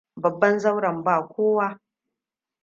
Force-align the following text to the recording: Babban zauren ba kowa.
Babban 0.21 0.59
zauren 0.59 1.03
ba 1.03 1.27
kowa. 1.27 1.79